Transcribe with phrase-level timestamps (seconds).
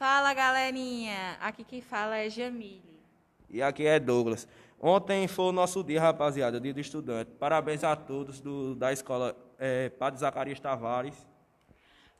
[0.00, 1.36] Fala, galerinha.
[1.42, 3.02] Aqui quem fala é Jamile.
[3.50, 4.48] E aqui é Douglas.
[4.80, 7.32] Ontem foi o nosso dia, rapaziada, dia do estudante.
[7.32, 11.14] Parabéns a todos do, da escola é, Padre Zacarias Tavares.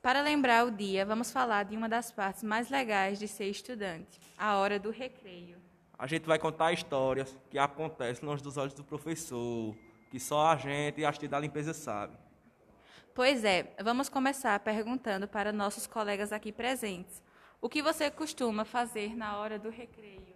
[0.03, 4.21] Para lembrar o dia, vamos falar de uma das partes mais legais de ser estudante,
[4.37, 5.57] a hora do recreio.
[5.99, 9.75] A gente vai contar histórias que acontecem longe dos olhos do professor,
[10.11, 12.15] que só a gente e a da limpeza sabe.
[13.15, 17.23] Pois é, vamos começar perguntando para nossos colegas aqui presentes.
[17.63, 20.35] O que você costuma fazer na hora do recreio?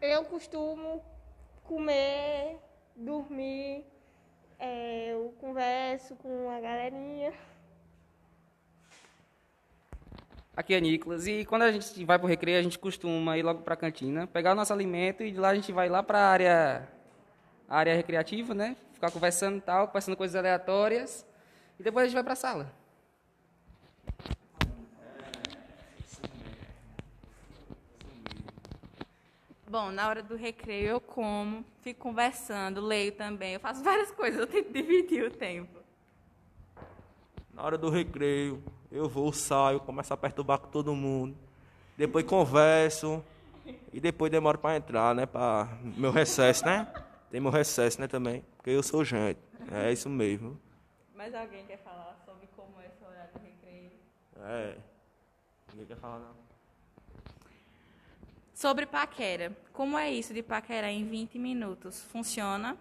[0.00, 1.04] Eu costumo
[1.64, 2.56] comer,
[2.94, 3.84] dormir,
[4.60, 7.32] é, eu converso com a galerinha.
[10.56, 11.26] Aqui é Nicolas.
[11.26, 13.76] E quando a gente vai para o recreio, a gente costuma ir logo para a
[13.76, 16.88] cantina, pegar o nosso alimento e de lá a gente vai lá para a área,
[17.68, 18.76] área recreativa, né?
[18.96, 21.26] Ficar conversando e tal, conversando coisas aleatórias.
[21.78, 22.72] E depois a gente vai para a sala.
[29.68, 33.52] Bom, na hora do recreio eu como, fico conversando, leio também.
[33.52, 35.78] Eu faço várias coisas, eu tento dividir o tempo.
[37.52, 41.36] Na hora do recreio, eu vou, saio, começo a perturbar com todo mundo.
[41.98, 43.22] Depois converso.
[43.92, 45.26] E depois demoro para entrar, né?
[45.26, 46.90] Para meu recesso, né?
[47.30, 48.44] Tem meu recesso, né, também.
[48.56, 49.38] Porque eu sou gente.
[49.70, 50.60] É isso mesmo.
[51.14, 53.90] Mas alguém quer falar sobre como é esse horário do recreio?
[54.44, 54.76] É.
[55.72, 56.36] Ninguém quer falar, não.
[58.54, 59.56] Sobre paquera.
[59.72, 62.02] Como é isso de paquerar em 20 minutos?
[62.04, 62.76] Funciona?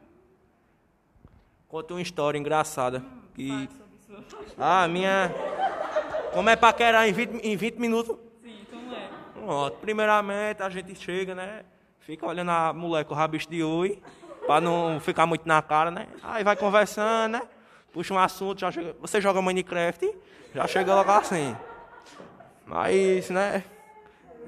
[1.68, 3.00] Conta uma história engraçada.
[3.00, 3.70] Hum, que...
[4.58, 5.32] Ah, minha...
[6.34, 8.18] Como é paquerar em 20, em 20 minutos?
[8.42, 9.10] Sim, como é?
[9.34, 9.78] Pronto.
[9.80, 11.66] Primeiramente, a gente chega, né?
[12.00, 14.02] Fica olhando a mulher com o rabicho de oi,
[14.46, 16.08] pra não ficar muito na cara, né?
[16.24, 17.42] Aí vai conversando, né?
[17.92, 18.96] Puxa um assunto, já chega...
[19.00, 20.14] Você joga Minecraft?
[20.54, 21.56] Já chega logo assim.
[22.66, 23.64] Mas, né?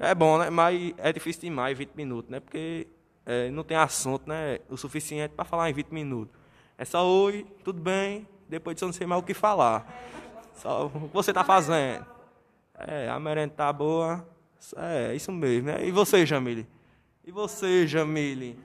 [0.00, 0.50] É bom, né?
[0.50, 2.40] Mas é difícil demais 20 minutos, né?
[2.40, 2.86] Porque
[3.26, 4.58] é, não tem assunto, né?
[4.68, 6.34] O suficiente para falar em 20 minutos.
[6.76, 9.86] É só oi, tudo bem, depois disso eu não sei mais o que falar.
[10.54, 12.06] Só o que você está fazendo.
[12.78, 14.26] É, a merenda tá boa.
[14.76, 15.84] É, isso mesmo, né?
[15.84, 16.66] E você, Jamile?
[17.24, 18.58] E você, Jamile?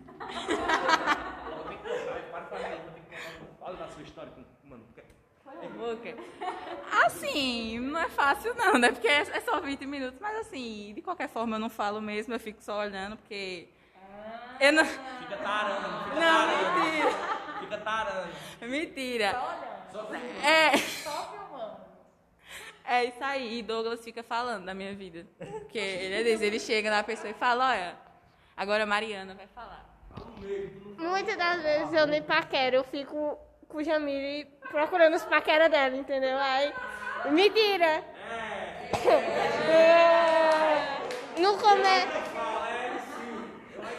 [3.60, 4.32] Fala da sua história,
[4.64, 4.84] mano.
[7.06, 8.92] Assim, não é fácil não, né?
[8.92, 12.40] Porque é só 20 minutos, mas assim, de qualquer forma eu não falo mesmo, eu
[12.40, 13.68] fico só olhando, porque.
[13.96, 14.86] Ah, eu não...
[14.86, 16.80] Fica tarando, fica não, tarando.
[16.80, 17.12] mentira.
[17.60, 18.34] Fica tarando.
[18.62, 19.32] Mentira.
[19.92, 20.46] Só olhando.
[20.46, 20.78] É.
[20.78, 21.78] Só filmando.
[22.86, 23.60] É isso aí.
[23.60, 25.26] E Douglas fica falando da minha vida.
[25.38, 27.98] Porque ele é desse, ele chega na pessoa e fala, olha,
[28.56, 29.90] agora a Mariana vai falar.
[30.98, 33.38] Muitas das vezes eu nem paquero, eu fico
[33.74, 36.38] com o Jamile procurando os paquera dela, entendeu?
[36.38, 36.72] Aí,
[37.32, 38.04] mentira!
[39.68, 41.42] É.
[41.42, 42.08] No começo.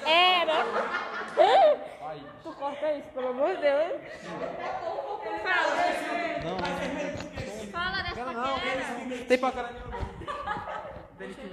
[0.07, 0.65] Era.
[2.45, 4.01] Tu corta isso, pelo amor de Deus.
[5.43, 5.75] Fala.
[7.73, 9.25] Fala dessa paquera.
[9.27, 9.75] Tem paquera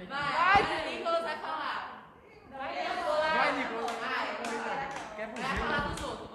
[0.08, 2.06] Vai, Nicolas vai falar.
[2.52, 3.34] Vai, Nicolas.
[3.34, 3.92] Vai, Nicolas.
[3.92, 5.82] Vai falar.
[5.82, 6.31] Vai dos outros.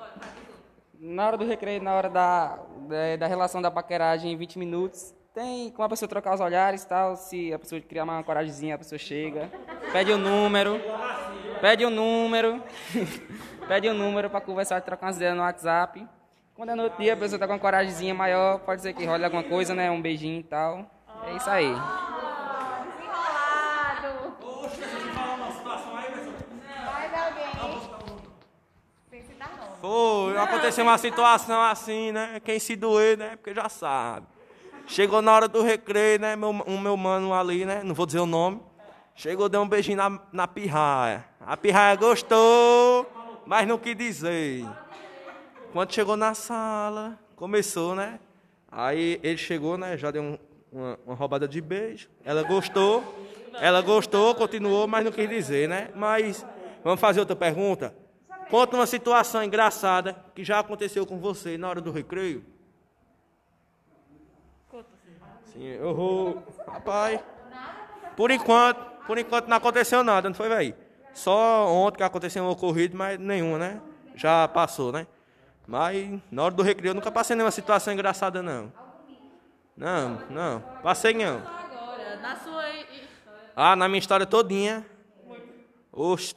[1.08, 2.58] Na hora do recreio, na hora da,
[2.88, 6.84] da, da relação da paqueragem em 20 minutos, tem como a pessoa trocar os olhares
[6.84, 7.14] tal.
[7.14, 9.48] Se a pessoa criar uma coragemzinha, a pessoa chega,
[9.92, 10.80] pede o um número,
[11.60, 12.60] pede o um número,
[13.68, 16.04] pede o um número para conversar, trocar umas ideias no WhatsApp.
[16.56, 19.04] Quando é no outro dia, a pessoa tá com uma coragemzinha maior, pode ser que
[19.04, 19.88] role alguma coisa, né?
[19.88, 20.90] Um beijinho e tal.
[21.24, 21.68] É isso aí.
[22.98, 24.32] Desenrolado.
[24.40, 26.34] Poxa, deixa eu falar uma situação aí, pessoal.
[26.84, 27.46] Mais alguém.
[29.08, 29.22] Sem
[29.80, 32.40] Foi, aconteceu uma situação assim, né?
[32.44, 33.36] Quem se doer, né?
[33.36, 34.26] Porque já sabe.
[34.86, 36.36] Chegou na hora do recreio, né?
[36.36, 37.82] Meu, um meu mano ali, né?
[37.84, 38.60] Não vou dizer o nome.
[39.14, 41.24] Chegou, deu um beijinho na, na pirraia.
[41.40, 43.06] A pirraia gostou,
[43.44, 44.64] mas não quis dizer.
[45.72, 48.20] Quando chegou na sala, começou, né?
[48.70, 49.96] Aí ele chegou, né?
[49.96, 50.38] Já deu um,
[50.72, 52.08] uma, uma roubada de beijo.
[52.24, 53.02] Ela gostou.
[53.60, 55.90] Ela gostou, continuou, mas não quis dizer, né?
[55.94, 56.44] Mas
[56.84, 57.94] vamos fazer outra pergunta.
[58.50, 62.44] Conta uma situação engraçada que já aconteceu com você na hora do recreio.
[65.52, 66.42] Sim, eu vou.
[66.66, 67.20] Rapaz.
[68.16, 70.74] Por enquanto, por enquanto não aconteceu nada, não foi, velho?
[71.12, 73.80] Só ontem que aconteceu um ocorrido, mas nenhuma, né?
[74.14, 75.06] Já passou, né?
[75.66, 78.72] Mas na hora do recreio eu nunca passei nenhuma situação engraçada, não.
[79.76, 80.60] Não, não.
[80.82, 81.38] Passei não.
[81.38, 83.50] Agora, na sua história.
[83.56, 84.86] Ah, na minha história todinha.
[85.92, 86.34] Oxe,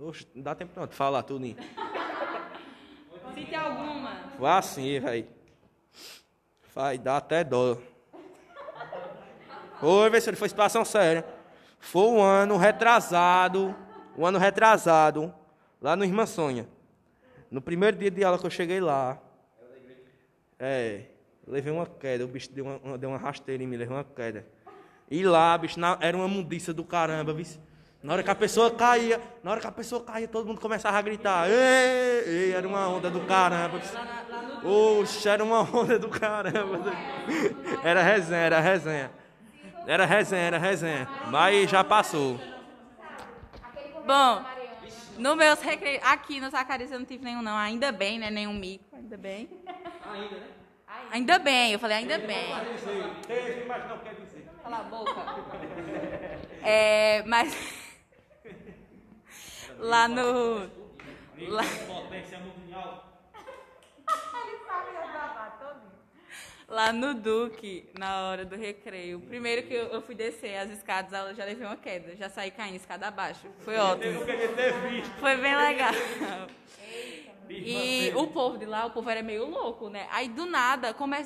[0.00, 1.44] oxe, não dá tempo não de falar tudo.
[1.44, 1.56] Sim,
[3.34, 4.16] Cite alguma.
[4.36, 5.26] Foi assim, velho.
[6.74, 7.78] Vai dar até dó.
[9.78, 11.24] Foi, vê se foi situação séria.
[11.78, 13.74] Foi um ano retrasado,
[14.16, 15.32] um ano retrasado,
[15.80, 16.68] lá no Irmã Sonha.
[17.50, 19.18] No primeiro dia de aula que eu cheguei lá,
[20.58, 21.04] é,
[21.46, 24.46] levei uma queda, o bicho deu uma, deu uma rasteira em mim, levei uma queda.
[25.10, 27.46] E lá, bicho, na- era uma mundiça do caramba, viu?
[28.02, 30.96] Na hora que a pessoa caía, na hora que a pessoa caía, todo mundo começava
[30.96, 31.50] a gritar.
[31.50, 33.78] Ei, ei, era uma onda do caramba.
[34.64, 36.80] Oxe, era uma onda do caramba.
[37.84, 39.10] Era resenha, era resenha.
[39.86, 41.08] Era resenha, era resenha.
[41.30, 42.40] Mas já passou.
[44.06, 44.44] Bom,
[45.18, 48.54] no meus recreios, aqui no Zacarias eu não tive nenhum não, ainda bem, né, nenhum
[48.54, 49.48] mico, ainda bem.
[50.10, 50.46] Ainda, né?
[51.12, 52.46] Ainda bem, eu falei ainda bem.
[53.26, 54.48] Teve, mas não quer dizer.
[54.62, 55.12] Cala a boca.
[56.62, 57.54] É, mas
[59.80, 60.70] lá no
[61.48, 61.62] lá,
[66.68, 71.12] lá no Duque, na hora do recreio, primeiro que eu, eu fui descer as escadas,
[71.12, 73.48] eu já levei uma queda, já saí caindo escada abaixo.
[73.60, 74.20] Foi ótimo.
[74.20, 75.10] Eu queria ter visto.
[75.18, 75.92] Foi bem legal.
[77.48, 80.06] E o povo de lá, o povo era meio louco, né?
[80.12, 81.16] Aí do nada, come...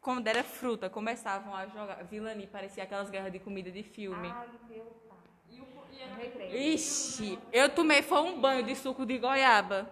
[0.00, 2.02] quando era fruta, começavam a jogar.
[2.04, 4.34] Vilani, parecia aquelas guerras de comida de filme.
[6.50, 9.90] Ixi, eu tomei foi um banho de suco de goiaba.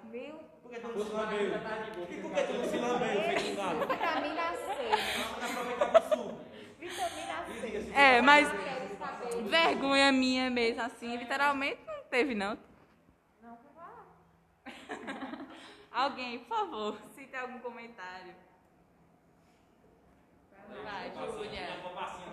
[6.79, 7.93] Vitamina C.
[7.95, 8.49] É, mas
[9.49, 12.59] vergonha minha mesmo, assim, literalmente não teve, não.
[15.91, 18.35] Alguém, por favor, se tem algum comentário.
[20.85, 21.69] Vai, Júlia.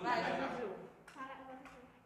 [0.02, 0.89] Vai, Juju.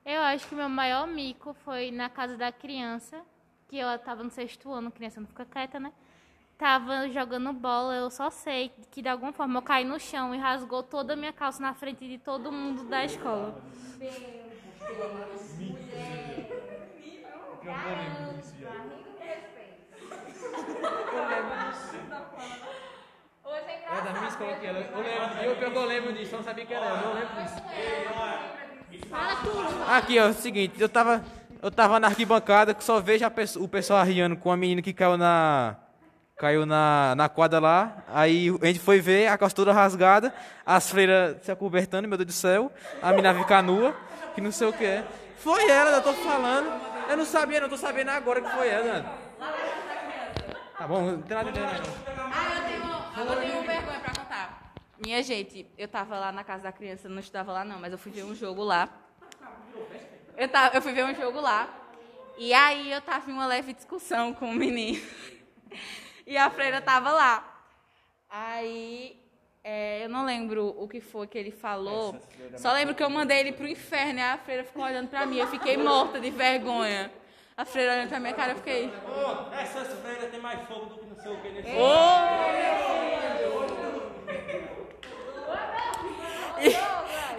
[0.04, 3.22] Eu acho que o meu maior mico foi na casa da criança,
[3.68, 5.90] que eu tava no sexto ano, criança não fica quieta, né?
[6.58, 10.38] Tava jogando bola, eu só sei que de alguma forma eu caí no chão e
[10.38, 13.62] rasgou toda a minha calça na frente de todo mundo da escola.
[23.86, 24.66] É da minha escola que.
[24.66, 24.98] Eu lembro,
[25.42, 28.53] eu, eu lembro disso, eu não sabia que era eu lembro disso.
[29.88, 31.22] Aqui, ó, é o seguinte, eu tava.
[31.62, 33.24] Eu tava na arquibancada que só vejo
[33.58, 35.76] o pessoal arriando com a menina que caiu na.
[36.36, 38.04] Caiu na, na quadra lá.
[38.08, 40.34] Aí a gente foi ver a toda rasgada,
[40.66, 42.72] as freiras se acobertando, meu Deus do céu.
[43.00, 43.94] A menina ficar nua,
[44.34, 45.04] que não sei o que é.
[45.38, 46.70] Foi ela, eu tô falando.
[47.08, 49.04] Eu não sabia, não tô sabendo agora que foi ela.
[50.76, 51.60] Tá bom, não tem nada de.
[51.60, 54.72] Ah, eu tenho vergonha pra contar.
[54.98, 57.98] Minha gente, eu tava lá na casa da criança, não estudava lá não, mas eu
[57.98, 58.88] fui ver um jogo lá.
[60.36, 61.68] Eu, tava, eu fui ver um jogo lá.
[62.36, 65.00] E aí eu tava em uma leve discussão com o menino.
[66.26, 67.62] E a freira tava lá.
[68.30, 69.20] Aí
[69.62, 72.18] é, eu não lembro o que foi que ele falou.
[72.56, 75.36] Só lembro que eu mandei ele pro inferno e a freira ficou olhando pra mim.
[75.36, 77.12] Eu fiquei morta de vergonha.
[77.56, 78.86] A freira olhando pra minha cara, eu fiquei.
[78.86, 81.70] Ô, essas freiras têm mais fogo do que não sei o que nesse
[86.60, 86.93] E,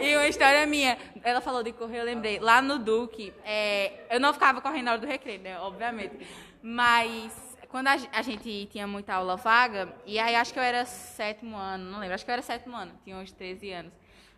[0.06, 4.20] e uma história minha, ela falou de correr, eu lembrei, lá no Duque, é, eu
[4.20, 6.16] não ficava correndo na hora do recreio, né, obviamente,
[6.62, 10.86] mas quando a, a gente tinha muita aula vaga, e aí acho que eu era
[10.86, 13.94] sétimo ano, não lembro, acho que eu era sétimo ano, tinha uns 13 anos,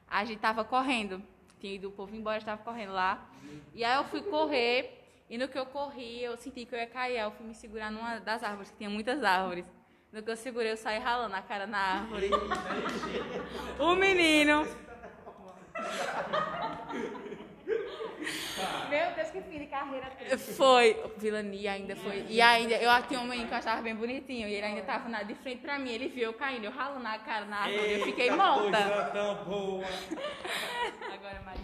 [0.07, 1.21] a gente tava correndo,
[1.59, 3.29] tinha ido o povo embora, estava correndo lá,
[3.73, 6.87] e aí eu fui correr, e no que eu corri, eu senti que eu ia
[6.87, 9.65] cair, eu fui me segurar numa das árvores, que tinha muitas árvores,
[10.13, 12.29] no que eu segurei, eu saí ralando a cara na árvore.
[13.77, 14.65] O menino
[18.89, 20.11] Meu Deus, que fim de carreira.
[20.37, 22.25] Foi, vilania ainda foi.
[22.27, 25.07] E ainda, eu tinha um menino que eu achava bem bonitinho, e ele ainda tava
[25.09, 27.93] na, de frente pra mim, ele viu eu caindo, eu ralo na cara na árvore,
[27.93, 28.77] eu fiquei morta.
[28.77, 29.85] Coisa tão boa.
[31.13, 31.57] Agora, mais.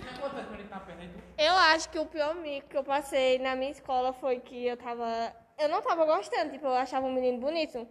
[1.38, 4.78] Eu acho que o pior mico que eu passei na minha escola foi que eu
[4.78, 5.34] tava.
[5.58, 7.88] Eu não tava gostando, tipo, eu achava um menino bonito.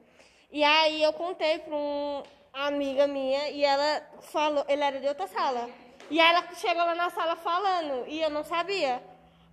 [0.51, 5.27] E aí eu contei pra um amiga minha e ela falou, ele era de outra
[5.27, 5.69] sala.
[6.11, 9.03] E aí ela chegou lá na sala falando, e eu não sabia.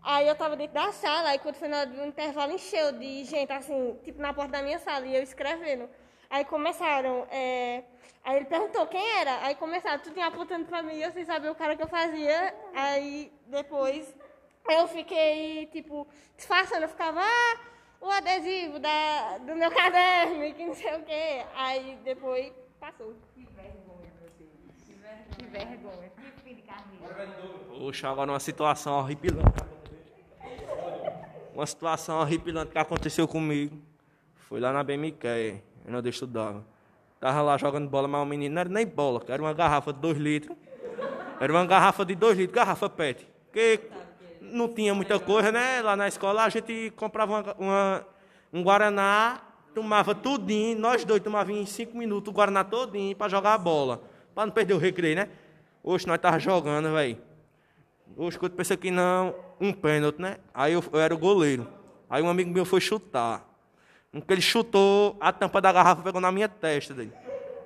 [0.01, 3.99] Aí eu tava dentro da sala, aí quando foi do intervalo, encheu de gente, assim,
[4.03, 5.89] tipo, na porta da minha sala, e eu escrevendo.
[6.29, 7.83] Aí começaram, é...
[8.23, 11.55] aí ele perguntou quem era, aí começaram, tudo apontando pra mim, eu sem saber o
[11.55, 12.53] cara que eu fazia.
[12.73, 14.15] Aí depois
[14.69, 17.59] eu fiquei, tipo, disfarçando, eu ficava, ah,
[18.01, 21.45] o adesivo da, do meu caderno, que não sei o quê.
[21.55, 23.15] Aí depois passou.
[23.33, 23.98] Que vergonha,
[25.49, 25.79] carreira.
[27.77, 29.63] Poxa, agora uma situação horripilante.
[31.53, 33.77] Uma situação horripilante que aconteceu comigo.
[34.47, 35.61] Foi lá na BMQ.
[35.87, 36.63] onde eu estudava.
[37.19, 39.99] Tava lá jogando bola, mas o menino não era nem bola, era uma garrafa de
[39.99, 40.55] 2 litros.
[41.39, 43.27] Era uma garrafa de 2 litros, garrafa PET.
[43.45, 43.81] Porque
[44.41, 45.81] não tinha muita coisa, né?
[45.81, 48.05] Lá na escola a gente comprava uma, uma-
[48.53, 49.41] um Guaraná,
[49.75, 54.01] tomava tudinho, nós dois tomávamos em 5 minutos o Guaraná todinho para jogar a bola.
[54.39, 55.27] Para não perder o recreio, né?
[55.83, 57.17] Hoje nós tava jogando, velho.
[58.15, 60.37] Hoje quando pensei que não, um pênalti, né?
[60.53, 61.67] Aí eu, eu era o goleiro.
[62.09, 63.45] Aí um amigo meu foi chutar.
[64.13, 67.11] No que ele chutou, a tampa da garrafa pegou na minha testa dele.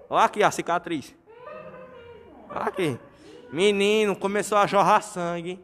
[0.10, 1.14] Olha aqui a cicatriz.
[2.50, 3.00] Olha aqui.
[3.52, 5.64] Menino, começou a jorrar sangue.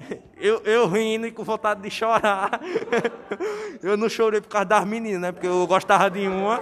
[0.36, 2.60] Eu, eu rindo e com vontade de chorar.
[3.80, 5.30] Eu não chorei por causa das meninas, né?
[5.30, 6.60] Porque eu gostava de uma.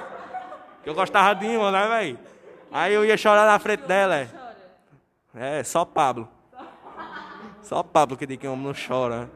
[0.85, 2.19] Eu gostava de uma, né, velho?
[2.73, 4.29] Aí eu ia chorar na frente dela.
[5.35, 6.29] É, é só Pablo.
[7.63, 9.31] Só Pablo que diz que homem não chora.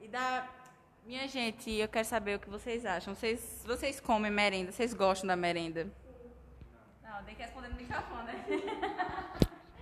[0.00, 0.46] E da...
[1.04, 3.14] Minha gente, eu quero saber o que vocês acham.
[3.14, 4.72] Vocês, vocês comem merenda?
[4.72, 5.86] Vocês gostam da merenda?
[7.02, 8.44] Não, tem que responder no microfone, né?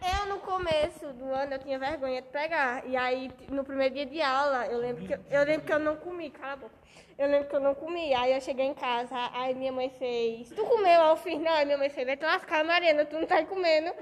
[0.04, 2.87] Eu, no começo do ano, eu tinha vergonha de pegar.
[2.87, 5.78] E aí, no primeiro dia de aula, eu lembro que eu, eu lembro que eu
[5.78, 6.75] não comi, cala a boca.
[7.16, 8.12] Eu lembro que eu não comi.
[8.12, 11.00] Aí eu cheguei em casa, aí minha mãe fez, tu comeu?
[11.00, 11.52] Aí eu fiz, não.
[11.52, 13.94] Aí minha mãe fez, vai te lascar, Mariana, tu não tá comendo.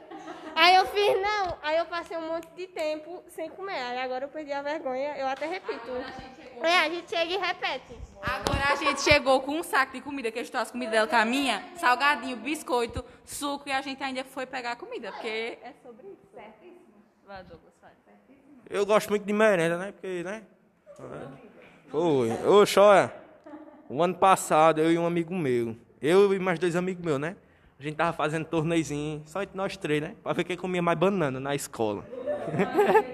[0.56, 1.56] Aí eu fiz, não.
[1.62, 3.78] Aí eu passei um monte de tempo sem comer.
[3.78, 5.90] Aí agora eu perdi a vergonha, eu até repito.
[6.62, 8.11] É, a gente chega e repete.
[8.22, 11.06] Agora a gente chegou com um saco de comida, que eu estou as comidas dela
[11.06, 15.58] com a minha, salgadinho, biscoito, suco, e a gente ainda foi pegar a comida, porque
[15.62, 16.28] é sobre isso.
[16.32, 16.94] Certíssimo.
[17.26, 17.90] Vai, Douglas, vai.
[18.70, 19.92] Eu gosto muito de merenda, né?
[19.92, 20.42] Porque, né?
[21.88, 22.30] Foi.
[22.46, 23.22] Ô, Chora.
[23.88, 27.36] O ano passado, eu e um amigo meu, eu e mais dois amigos meus, né?
[27.78, 30.14] A gente tava fazendo torneizinho, só entre nós três, né?
[30.22, 32.02] Pra ver quem comia mais banana na escola.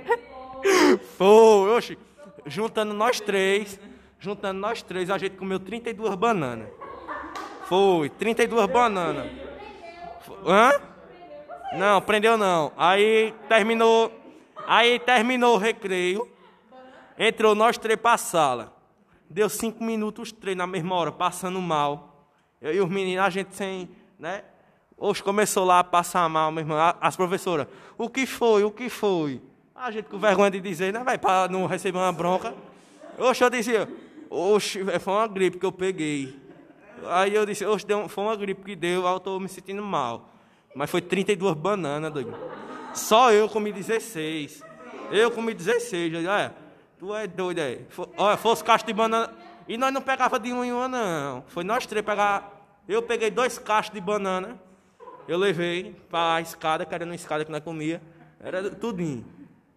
[1.17, 1.99] Foi, oxe.
[2.47, 3.81] Juntando nós três,
[4.19, 6.69] juntando nós três, a gente comeu 32 bananas.
[7.67, 9.31] Foi, 32 bananas.
[10.47, 10.71] Hã?
[11.77, 12.73] Não, prendeu não.
[12.77, 14.11] Aí terminou.
[14.67, 16.29] Aí terminou o recreio.
[17.19, 18.73] Entrou nós três pra sala.
[19.29, 22.27] Deu cinco minutos os três na mesma hora, passando mal.
[22.61, 24.43] Eu e os meninos, a gente sem, né?
[24.97, 26.79] Hoje começou lá a passar mal, meu irmão.
[26.79, 28.65] A- As professoras, o que foi?
[28.65, 29.41] O que foi?
[29.75, 32.53] A gente com vergonha de dizer, né, velho, pra não receber uma bronca.
[33.19, 33.89] Oxe, eu dizia,
[34.31, 36.37] oxe, véi, foi uma gripe que eu peguei.
[37.07, 39.49] Aí eu disse, oxe, deu, um- foi uma gripe que deu, aí eu tô me
[39.49, 40.29] sentindo mal.
[40.75, 42.35] Mas foi 32 bananas, doido.
[42.95, 44.63] Só eu comi 16.
[45.11, 46.13] Eu comi 16.
[46.13, 46.51] Eu, disse,
[46.99, 47.85] tu é doido aí.
[47.89, 49.33] Fo- Olha, fosse caixa de banana.
[49.67, 51.45] E nós não pegava de uma em uma, não.
[51.49, 52.53] Foi nós três pegar.
[52.89, 54.59] Eu peguei dois cachos de banana.
[55.27, 58.01] Eu levei pra escada, que era uma escada que nós comia.
[58.41, 59.25] Era tudinho.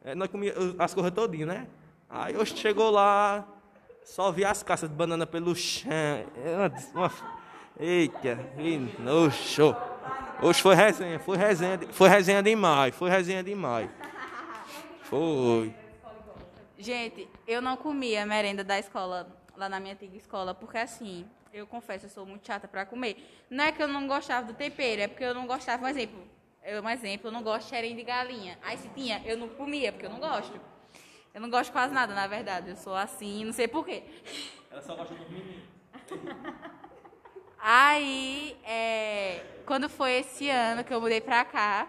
[0.03, 1.67] É, nós comia as coisas todinho, né?
[2.09, 3.45] Aí hoje chegou lá,
[4.03, 5.91] só vi as caixas de banana pelo chão.
[6.93, 7.11] Uma
[7.79, 9.75] Eita, que nojo.
[10.41, 13.89] Hoje foi resenha, foi resenha, foi resenha demais, foi resenha demais.
[15.03, 15.73] Foi.
[16.77, 21.65] Gente, eu não comia merenda da escola, lá na minha antiga escola, porque assim, eu
[21.67, 23.17] confesso, eu sou muito chata pra comer.
[23.49, 26.21] Não é que eu não gostava do tempero, é porque eu não gostava, um exemplo,
[26.63, 28.57] eu, um exemplo, eu não gosto de xerém de galinha.
[28.63, 30.59] Aí se tinha, eu não comia, porque eu não gosto.
[31.33, 32.69] Eu não gosto quase nada, na verdade.
[32.69, 34.03] Eu sou assim, não sei porquê.
[34.69, 35.63] Ela só gosta dos meninos.
[37.63, 41.87] Aí, é, quando foi esse ano que eu mudei pra cá,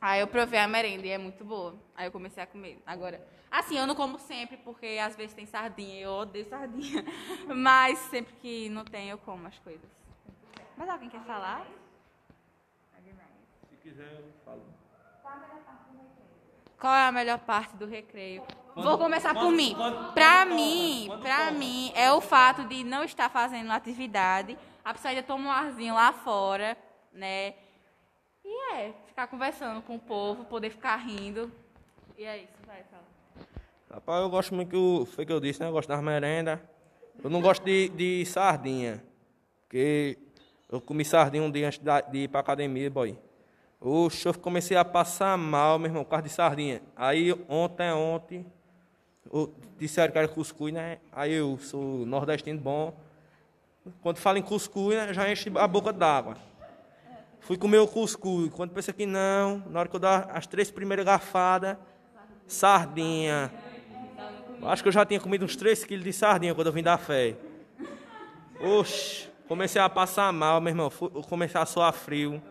[0.00, 1.76] aí eu provei a merenda e é muito boa.
[1.94, 2.82] Aí eu comecei a comer.
[2.84, 7.04] Agora, assim, eu não como sempre, porque às vezes tem sardinha e eu odeio sardinha.
[7.54, 9.88] Mas sempre que não tem, eu como as coisas.
[10.76, 11.64] Mas alguém quer falar?
[13.70, 14.64] Se quiser, eu falo.
[16.84, 18.42] Qual é a melhor parte do recreio?
[18.76, 19.74] Vou começar por mim.
[20.12, 24.54] Pra mim, pra mim, é o fato de não estar fazendo atividade.
[24.84, 26.76] A pessoa ainda toma um arzinho lá fora,
[27.10, 27.54] né?
[28.44, 31.50] E é, ficar conversando com o povo, poder ficar rindo.
[32.18, 33.04] E é isso, vai, fala.
[33.90, 35.06] Rapaz, eu gosto muito que o.
[35.06, 35.68] Foi que eu disse, né?
[35.68, 36.60] Eu gosto das merendas.
[37.22, 39.02] Eu não gosto de, de sardinha.
[39.62, 40.18] Porque
[40.70, 41.80] eu comi sardinha um dia antes
[42.12, 43.18] de ir pra academia, boy.
[43.86, 46.80] Oxe, eu comecei a passar mal, meu irmão, por de sardinha.
[46.96, 48.46] Aí ontem, ontem,
[49.78, 51.00] disseram que era cuscuz, né?
[51.12, 52.96] Aí eu sou nordestino bom.
[54.00, 56.38] Quando falo em cuscuz, né, já enche a boca d'água.
[57.40, 58.50] Fui comer o cuscuz.
[58.54, 61.76] Quando pensei que não, na hora que eu dar as três primeiras garfadas,
[62.46, 63.52] sardinha.
[64.62, 66.96] Acho que eu já tinha comido uns 3 quilos de sardinha quando eu vim da
[66.96, 67.36] fé.
[68.58, 70.88] Oxe, comecei a passar mal, meu irmão.
[70.88, 72.42] Fui, comecei a suar frio.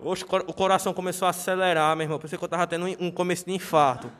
[0.00, 2.18] Oxe, o coração começou a acelerar, meu irmão.
[2.18, 4.10] Pensei que eu tava tendo um- começo de infarto.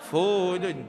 [0.00, 0.86] Foi, doido.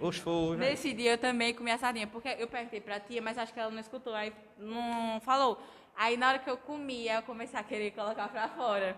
[0.00, 0.56] Oxe, foi.
[0.56, 3.60] Nesse dia eu também comi a sardinha, porque eu perguntei pra tia, mas acho que
[3.60, 5.62] ela não escutou, aí não falou.
[5.96, 8.96] Aí na hora que eu comi, aí eu comecei a querer colocar pra fora.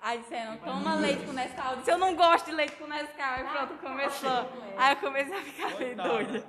[0.00, 1.72] Aí disseram, toma leite com Nescau.
[1.72, 3.34] Eu disse, eu não gosto de leite com Nescau.
[3.34, 4.48] Aí pronto, começou.
[4.78, 6.44] Aí eu comecei a ficar meio doida.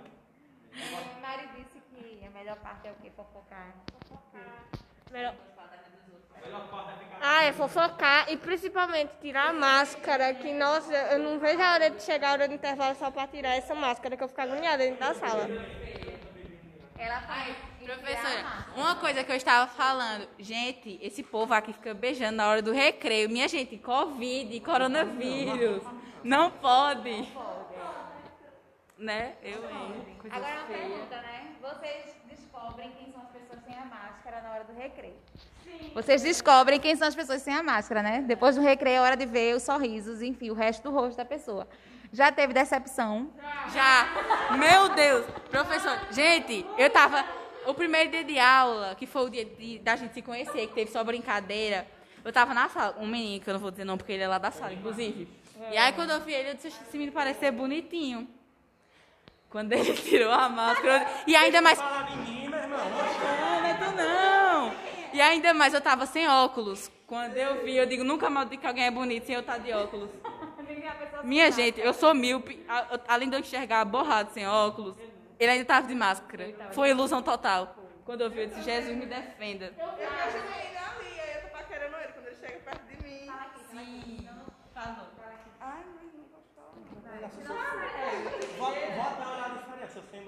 [1.21, 3.11] Mari disse que a melhor parte é o quê?
[3.15, 3.73] Fofocar.
[5.11, 5.33] Melhor...
[7.21, 11.89] Ah, é fofocar e principalmente tirar a máscara, que nossa, eu não vejo a hora
[11.89, 14.77] de chegar a hora do intervalo só pra tirar essa máscara, que eu fico agoniada
[14.77, 15.47] dentro da sala.
[16.97, 17.55] Ela faz.
[17.85, 22.59] Professora, uma coisa que eu estava falando, gente, esse povo aqui fica beijando na hora
[22.59, 23.29] do recreio.
[23.29, 25.83] Minha gente, Covid, coronavírus.
[26.23, 27.27] Não pode.
[28.97, 29.33] Né?
[29.43, 30.15] Eu, hein?
[30.19, 30.79] Coisa Agora uma feia.
[30.79, 31.51] pergunta, né?
[31.61, 35.15] Vocês descobrem quem são as pessoas sem a máscara na hora do recreio.
[35.93, 38.21] Vocês descobrem quem são as pessoas sem a máscara, né?
[38.25, 41.25] Depois do recreio é hora de ver os sorrisos, enfim, o resto do rosto da
[41.25, 41.67] pessoa.
[42.13, 43.29] Já teve decepção?
[43.73, 44.55] Já.
[44.57, 45.25] Meu Deus.
[45.49, 47.25] Professor, gente, eu tava.
[47.65, 50.73] O primeiro dia de aula, que foi o dia de- da gente se conhecer, que
[50.73, 51.85] teve só brincadeira,
[52.23, 52.95] eu tava na sala.
[52.99, 55.27] Um menino, que eu não vou dizer não, porque ele é lá da sala, inclusive.
[55.71, 58.29] E aí quando eu vi ele, eu disse, esse menino parece ser bonitinho.
[59.55, 61.07] Quando ele tirou a máscara.
[61.25, 61.79] E ainda mais.
[61.79, 62.77] Fala de mim, meu irmão.
[62.77, 64.75] Não, não é tu não.
[65.13, 66.91] E ainda mais, eu tava sem óculos.
[67.07, 69.57] Quando eu vi, eu digo, nunca mais digo que alguém é bonito sem eu estar
[69.59, 70.09] de óculos.
[71.23, 72.65] Minha gente, eu sou míope.
[73.07, 74.93] Além de eu enxergar borrado sem óculos,
[75.39, 76.53] ele ainda tava de máscara.
[76.73, 77.77] Foi ilusão total.
[78.03, 79.73] Quando eu vi, eu disse, Jesus me defenda.
[79.79, 83.31] Eu imaginei ele ali, aí eu tô paquerando ele quando ele chega perto de mim.
[83.71, 84.29] Sim.
[84.73, 85.15] Falou.
[85.61, 86.75] Ai, mas não gostou.
[88.59, 90.25] Bota olhar a diferença sem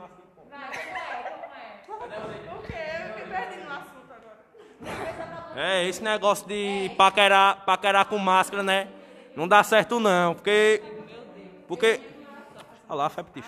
[0.57, 2.55] máscara e com.
[2.55, 2.73] O quê?
[3.19, 3.27] Eu
[3.65, 5.55] no assunto agora.
[5.55, 8.87] É, esse negócio de paquerar, paquerar com máscara, né?
[9.35, 10.81] Não dá certo não, porque...
[11.67, 11.99] Porque...
[12.89, 13.45] Olha lá, Feptis.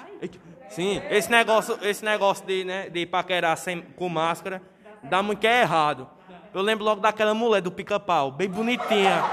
[0.69, 4.61] Sim, esse negócio, esse negócio de, né, de paquerar sem, com máscara
[5.01, 6.07] dá muito que é errado.
[6.53, 9.23] Eu lembro logo daquela mulher do pica-pau, bem bonitinha.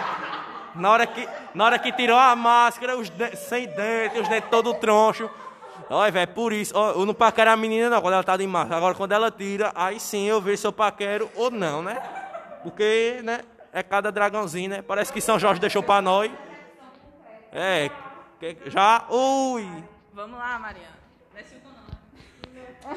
[0.75, 4.49] Na hora que, na hora que tirou a máscara, os de- sem dentes, os dentes
[4.50, 5.28] todo troncho.
[5.91, 8.47] Olha, velho, por isso, ó, eu não paquero a menina não, quando ela tá de
[8.47, 8.76] máscara.
[8.76, 12.00] Agora, quando ela tira, aí sim eu vejo se eu paquero ou não, né?
[12.62, 13.41] Porque, né,
[13.73, 14.82] é cada dragãozinho, né?
[14.82, 16.30] Parece que São Jorge deixou pra nós.
[17.52, 17.91] É,
[18.41, 19.67] que- já, ui.
[20.12, 20.97] Vamos lá, Mariana.
[21.32, 22.97] Não é cinco, não.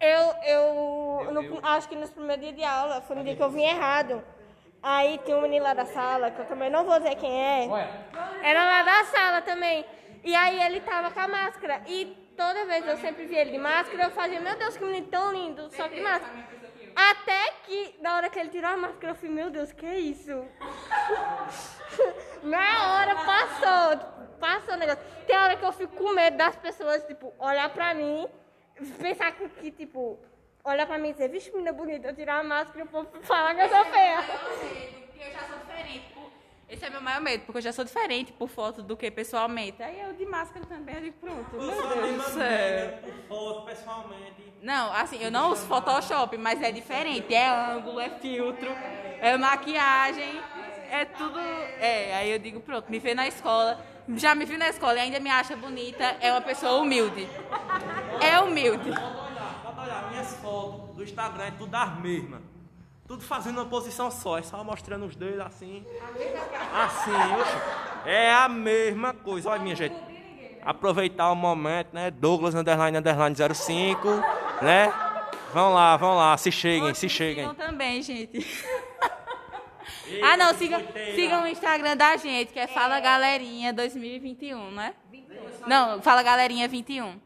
[0.00, 3.48] Eu, eu no- acho que nos primeiros dias de aula, foi no dia que eu
[3.50, 4.22] vim errado.
[4.82, 7.66] Aí tinha um menino lá da sala, que eu também não vou dizer quem é.
[8.42, 9.84] Era lá da sala também.
[10.24, 11.82] E aí ele tava com a máscara.
[11.86, 15.06] E toda vez eu sempre via ele de máscara, eu fazia, meu Deus, que menino
[15.08, 16.32] tão lindo, só que máscara.
[16.96, 19.98] Até que, na hora que ele tirou a máscara, eu falei, meu Deus, que é
[19.98, 20.32] isso?
[22.42, 23.98] na hora passou,
[24.40, 25.02] passou o negócio.
[25.26, 28.26] Tem hora que eu fico com medo das pessoas, tipo, olhar pra mim,
[29.00, 30.18] pensar que, que, tipo,
[30.64, 33.10] olhar pra mim e dizer, vixe, menina bonita, eu tirar a máscara e o povo
[33.22, 34.20] falar que eu sou feia.
[35.20, 36.14] Eu já sou diferente.
[36.94, 39.82] É meu maior medo, porque eu já sou diferente por foto do que pessoalmente.
[39.82, 41.56] Aí eu de máscara também, eu digo, pronto.
[41.56, 42.98] Meu Deus do céu.
[43.28, 44.52] Foto, pessoalmente.
[44.62, 47.34] Não, assim, eu não uso Photoshop, mas é diferente.
[47.34, 48.70] É ângulo, é filtro,
[49.20, 50.40] é maquiagem,
[50.90, 51.38] é tudo.
[51.38, 53.84] É, aí eu digo, pronto, me vê na escola.
[54.16, 57.28] Já me viu na escola e ainda me acha bonita, é uma pessoa humilde.
[58.20, 58.90] É humilde.
[58.90, 60.10] Pode olhar, pode olhar.
[60.10, 62.42] Minhas fotos do Instagram é tudo as mesmas.
[63.06, 65.84] Tudo fazendo uma posição só, é só mostrando os dedos assim.
[66.72, 67.10] Assim.
[68.06, 69.50] É a mesma coisa.
[69.50, 69.94] Olha, minha gente.
[70.62, 72.10] Aproveitar o momento, né?
[72.10, 74.08] Douglas underline underline 05,
[74.62, 74.92] né?
[75.52, 77.46] Vão lá, vão lá, se cheguem, se cheguem.
[77.48, 78.46] Sigam também, gente.
[80.22, 80.80] ah, não, sigam,
[81.14, 84.94] sigam o Instagram da gente, que é Fala Galerinha 2021, não é?
[85.66, 87.20] Não, Fala Galerinha 21.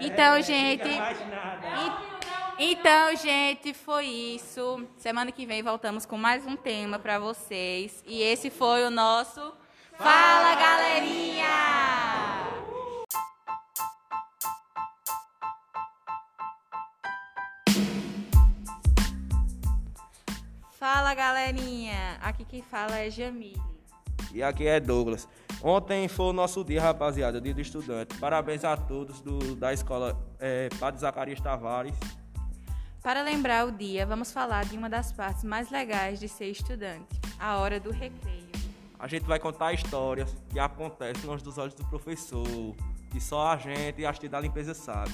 [0.00, 0.88] Então, gente.
[0.88, 2.11] e-
[2.58, 4.86] Então, gente, foi isso.
[4.96, 8.02] Semana que vem voltamos com mais um tema pra vocês.
[8.06, 9.52] E esse foi o nosso
[9.96, 11.46] Fala Galerinha!
[20.78, 22.18] Fala galerinha!
[22.20, 23.60] Aqui quem fala é Jamile.
[24.34, 25.28] E aqui é Douglas.
[25.62, 28.16] Ontem foi o nosso dia, rapaziada, dia do estudante.
[28.18, 31.94] Parabéns a todos do, da escola é, Padre Zacarias Tavares.
[33.02, 37.20] Para lembrar o dia, vamos falar de uma das partes mais legais de ser estudante,
[37.36, 38.52] a hora do recreio.
[38.96, 42.46] A gente vai contar histórias que acontecem longe dos olhos do professor,
[43.10, 45.12] que só a gente e a gente da limpeza sabe.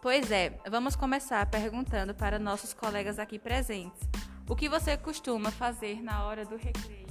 [0.00, 4.08] Pois é, vamos começar perguntando para nossos colegas aqui presentes.
[4.48, 7.06] O que você costuma fazer na hora do recreio?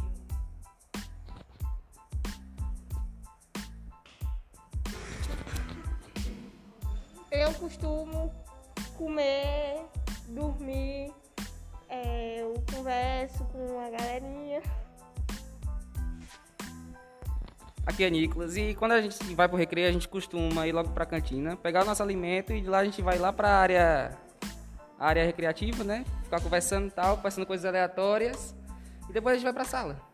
[7.29, 8.46] Eu costumo
[8.97, 9.85] comer,
[10.27, 11.13] dormir,
[11.87, 14.61] é, eu converso com a galerinha.
[17.85, 18.57] Aqui é Nicolas.
[18.57, 21.83] E quando a gente vai pro recreio, a gente costuma ir logo pra cantina, pegar
[21.83, 24.17] o nosso alimento e de lá a gente vai lá pra área,
[24.99, 26.03] área recreativa, né?
[26.23, 28.53] Ficar conversando e tal, passando coisas aleatórias.
[29.09, 30.06] E depois a gente vai pra sala.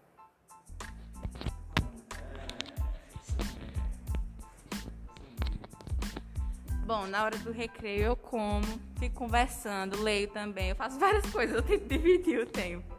[6.95, 8.63] Bom, na hora do recreio eu como,
[8.99, 10.69] fico conversando, leio também.
[10.69, 12.95] Eu faço várias coisas, eu tento dividir o tempo.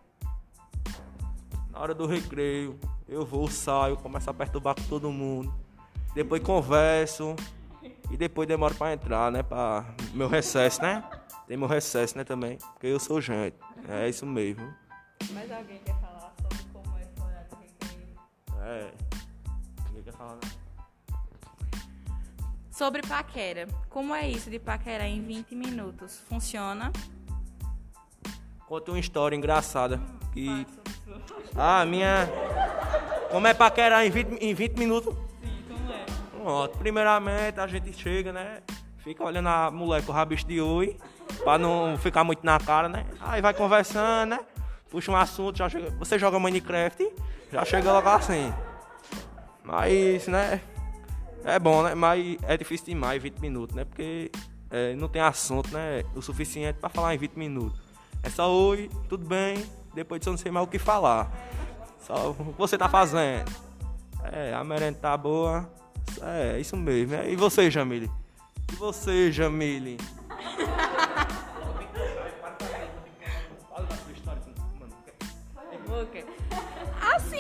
[1.71, 2.77] Na hora do recreio,
[3.09, 5.55] eu vou, saio, começo a perturbar com todo mundo.
[6.13, 7.37] Depois converso.
[8.11, 9.45] E depois demoro pra entrar, né?
[9.45, 11.09] Pra meu recesso, né?
[11.47, 12.59] Tem meu recesso, né, também.
[12.73, 13.55] Porque eu sou gente.
[13.89, 14.75] É isso mesmo.
[15.31, 18.09] Mas alguém quer falar sobre como é a hora do recreio?
[18.61, 18.91] É.
[19.87, 20.64] Ninguém quer falar, né?
[22.75, 23.69] Sobre paquera.
[23.89, 26.21] Como é isso de paquerar em 20 minutos?
[26.29, 26.91] Funciona?
[28.67, 30.01] Conta uma história engraçada.
[30.33, 30.67] Que.
[31.55, 32.29] Ah, minha.
[33.31, 35.15] Como é paquerar em 20, em 20 minutos?
[35.15, 36.05] Sim, como é?
[36.33, 36.79] Pronto.
[36.79, 38.61] Primeiramente, a gente chega, né?
[38.99, 40.99] Fica olhando a moleque, o rabicho de oi.
[41.45, 43.07] Pra não ficar muito na cara, né?
[43.21, 44.41] Aí vai conversando, né?
[44.91, 45.91] Puxa um assunto, já chega.
[45.91, 47.09] Você joga Minecraft?
[47.53, 48.53] Já chega logo assim.
[49.63, 50.61] Mas, né?
[51.45, 51.95] É bom, né?
[51.95, 53.85] Mas é difícil demais 20 minutos, né?
[53.85, 54.31] Porque
[54.71, 56.03] é, não tem assunto, né?
[56.15, 57.79] O suficiente pra falar em 20 minutos.
[58.23, 59.65] É só oi, tudo bem.
[59.95, 61.31] Depois disso eu não sei mais o que falar.
[62.01, 63.53] Só o que você tá fazendo.
[64.33, 65.71] É, a merenda tá boa.
[66.23, 67.15] É, isso mesmo.
[67.15, 68.11] E você, Jamile?
[68.73, 69.99] E você, Jamile?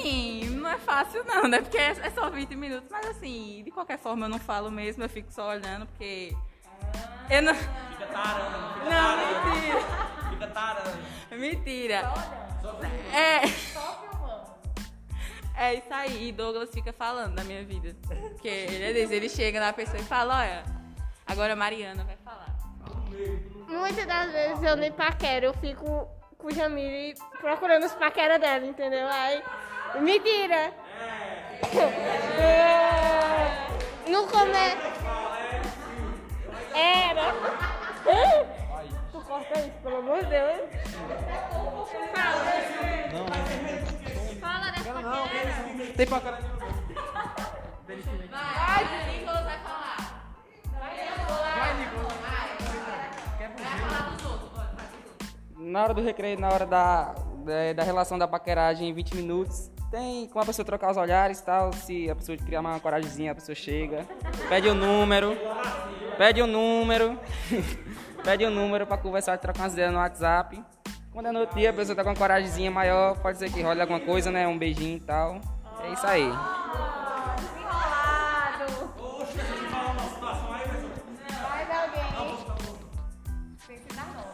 [0.04, 1.62] Assim, não é fácil não, né?
[1.62, 5.02] Porque é é só 20 minutos, mas assim, de qualquer forma eu não falo mesmo,
[5.02, 6.36] eu fico só olhando, porque.
[7.30, 7.54] Eu não.
[7.54, 8.84] Fica tarando.
[8.84, 9.80] Não, mentira.
[10.30, 10.98] Fica tarando.
[11.30, 12.12] Mentira.
[13.14, 13.74] É.
[15.56, 16.28] É isso aí.
[16.28, 17.96] E Douglas fica falando da minha vida.
[18.32, 20.64] Porque ele, ele chega na pessoa e fala, olha,
[21.26, 22.54] agora a Mariana vai falar.
[23.68, 28.66] Muitas das vezes eu nem paquero, eu fico com o Jamile procurando os paquera dela,
[28.66, 29.06] entendeu?
[29.08, 29.42] Aí,
[30.00, 30.72] mentira!
[32.38, 34.10] É.
[34.10, 34.94] No começo.
[36.74, 37.34] Era.
[39.12, 40.60] Tu corta isso, pelo amor de Deus.
[44.40, 45.92] Fala dessa paquera.
[45.96, 46.44] Tem pra caralho.
[48.30, 49.84] Vai, o Nicolas vai falar.
[55.56, 59.70] Na hora do recreio, na hora da, da, da relação da paqueragem, em 20 minutos,
[59.94, 61.72] tem como a pessoa trocar os olhares e tal.
[61.72, 64.04] Se a pessoa criar uma coragemzinha, a pessoa chega,
[64.48, 65.38] pede o número,
[66.18, 67.16] pede o número,
[68.24, 70.60] pede o número pra conversar, trocar umas ideias no WhatsApp.
[71.12, 73.80] Quando é no dia, a pessoa tá com uma coragemzinha maior, pode ser que role
[73.80, 74.48] alguma coisa, né?
[74.48, 75.40] Um beijinho e tal.
[75.84, 76.28] É isso aí.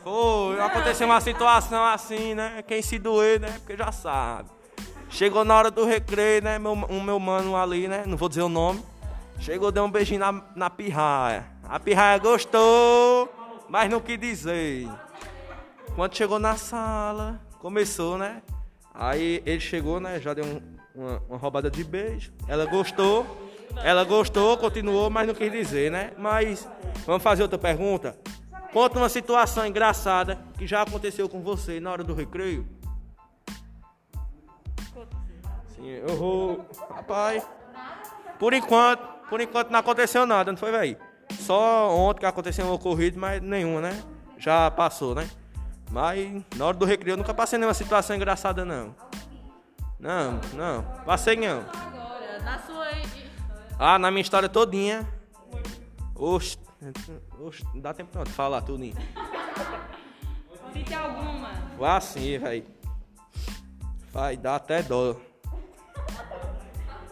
[0.03, 2.65] Foi, aconteceu uma situação assim, né?
[2.67, 3.53] Quem se doer, né?
[3.59, 4.60] Porque já sabe.
[5.11, 6.59] Chegou na hora do recreio, né?
[6.59, 8.05] Meu, um meu mano ali, né?
[8.07, 8.83] Não vou dizer o nome.
[9.39, 11.47] Chegou, deu um beijinho na, na pirraia.
[11.69, 13.29] A pirraia gostou,
[13.69, 14.89] mas não quis dizer.
[15.95, 18.43] Quando chegou na sala, começou, né?
[18.95, 20.21] Aí ele chegou, né?
[20.21, 20.63] Já deu um-
[20.95, 22.33] uma, uma roubada de beijo.
[22.47, 23.27] Ela gostou.
[23.85, 26.13] Ela gostou, continuou, mas não quis dizer, né?
[26.19, 26.69] Mas
[27.07, 28.17] vamos fazer outra pergunta.
[28.73, 32.67] Conta uma situação engraçada que já aconteceu com você na hora do recreio.
[35.81, 36.67] Sim, eu vou.
[36.95, 37.47] Rapaz.
[38.39, 40.97] Por enquanto, por enquanto não aconteceu nada, não foi, velho?
[41.39, 44.03] Só ontem que aconteceu um ocorrido, mas nenhum, né?
[44.37, 45.29] Já passou, né?
[45.91, 48.95] Mas na hora do recreio eu nunca passei nenhuma situação engraçada, não.
[49.99, 50.83] Não, não.
[51.05, 51.63] Passei não.
[52.45, 52.87] Na sua.
[53.79, 55.09] Ah, na minha história todinha.
[56.15, 56.59] Oxe,
[57.41, 58.95] oxe, não dá tempo não de falar tudinho.
[60.73, 61.51] Cite alguma.
[61.77, 62.67] Foi assim, velho.
[64.13, 65.17] Vai dar até dó.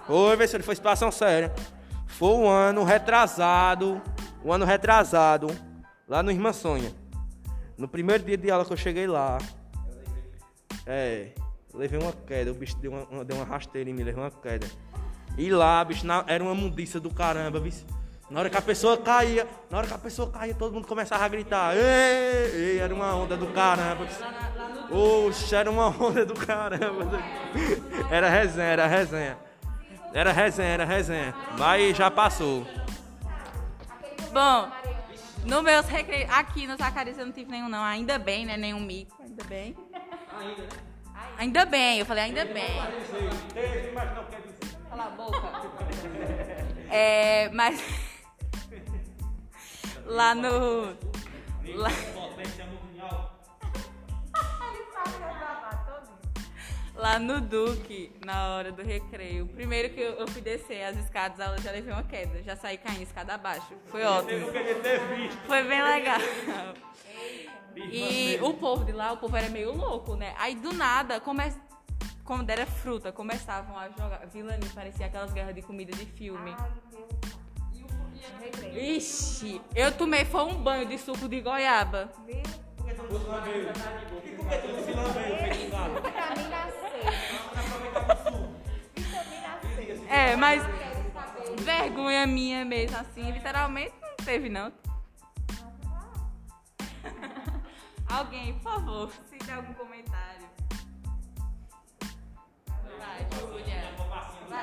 [0.08, 1.52] Oi, se foi situação séria.
[2.06, 4.00] Foi um ano retrasado,
[4.42, 5.48] um ano retrasado,
[6.08, 6.90] lá no Irmã Sonha.
[7.76, 9.38] No primeiro dia de aula que eu cheguei lá,
[10.86, 11.28] é,
[11.74, 14.66] levei uma queda, o bicho deu uma, deu uma rasteira em mim, levei uma queda.
[15.36, 17.84] E lá, bicho, na- era uma mundiça do caramba, bicho.
[18.30, 21.24] Na hora que a pessoa caía, na hora que a pessoa caía, todo mundo começava
[21.24, 21.74] a gritar.
[21.76, 24.06] Ei, ei, era uma onda do caramba.
[24.90, 27.06] Oxe, era uma onda do caramba.
[28.10, 29.47] Era resenha, era resenha.
[30.12, 31.34] Era resenha, era resenha.
[31.58, 32.66] Mas já passou.
[34.32, 34.70] Bom,
[35.44, 38.80] No meus recreios, aqui no Zacarias eu não tive nenhum não, ainda bem, né, nenhum
[38.80, 39.74] mico, ainda bem.
[40.38, 40.68] Ainda, né?
[41.38, 42.74] Ainda bem, eu falei ainda bem.
[44.90, 45.40] Cala a boca.
[46.90, 47.80] É, mas...
[50.04, 50.96] Lá no...
[51.74, 51.90] Lá...
[56.98, 59.46] Lá no Duque, na hora do recreio.
[59.46, 62.42] Primeiro que eu, eu fui descer as escadas, eu já levei uma queda.
[62.42, 63.72] Já saí caindo escada abaixo.
[63.86, 64.48] Foi ótimo.
[65.46, 66.18] Foi bem legal.
[67.76, 70.34] E o povo de lá, o povo era meio louco, né?
[70.36, 71.52] Aí do nada, come...
[72.24, 74.26] quando era fruta, começavam a jogar.
[74.26, 76.52] Vilani, parecia aquelas guerras de comida de filme.
[78.74, 82.10] Ixi, eu tomei foi um banho de suco de goiaba.
[90.08, 90.62] É, mas
[91.62, 94.72] vergonha minha mesmo, assim, literalmente não teve, não.
[98.08, 100.48] Alguém, por favor, se algum comentário.
[102.98, 103.94] Vai, Júlia.
[104.48, 104.62] Vai.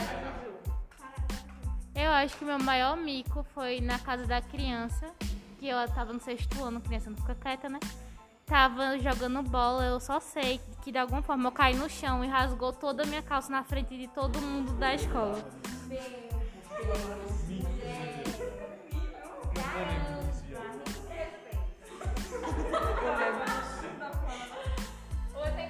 [1.95, 5.13] Eu acho que o meu maior mico foi na casa da criança,
[5.59, 7.79] que eu tava no sexto ano, criança não fica quieta, né?
[8.45, 12.27] Tava jogando bola, eu só sei que de alguma forma eu caí no chão e
[12.27, 15.43] rasgou toda a minha calça na frente de todo mundo da escola.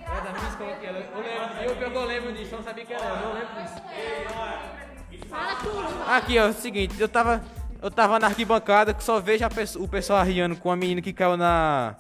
[0.07, 0.99] É da minha escola que ela.
[0.99, 3.81] Eu lembro, eu, eu, lembro disso, eu não sabia que era eu lembro disso.
[6.07, 7.41] Aqui, ó, é o seguinte, eu tava.
[7.81, 9.45] Eu tava na arquibancada que só vejo
[9.79, 11.95] o pessoal riando com a menina que caiu na.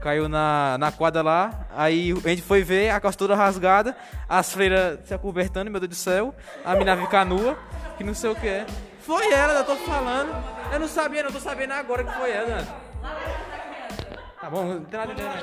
[0.00, 1.66] Caiu na, na quadra lá.
[1.74, 3.96] Aí a gente foi ver a costura rasgada,
[4.28, 6.34] as freiras se acobertando, meu Deus do céu.
[6.64, 7.58] A menina ficar nua,
[7.96, 8.66] que não sei o que é.
[9.00, 10.30] Foi ela, eu tô falando.
[10.72, 12.62] Eu não sabia, não tô sabendo agora que foi ela.
[14.40, 15.22] Tá bom, não tem nada de.
[15.22, 15.36] Ah,